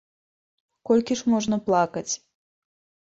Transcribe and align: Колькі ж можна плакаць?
Колькі 0.89 1.17
ж 1.21 1.35
можна 1.35 1.55
плакаць? 1.71 2.11